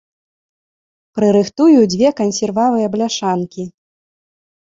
Прырыхтую 1.17 1.79
дзве 1.91 2.09
кансервавыя 2.21 2.87
бляшанкі. 2.97 3.63